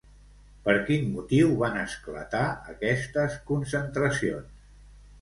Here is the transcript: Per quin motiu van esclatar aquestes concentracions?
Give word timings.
Per 0.67 0.73
quin 0.87 1.05
motiu 1.17 1.51
van 1.61 1.77
esclatar 1.83 2.43
aquestes 2.75 3.39
concentracions? 3.55 4.63